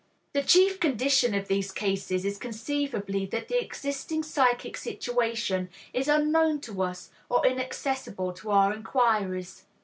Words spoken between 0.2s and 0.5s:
The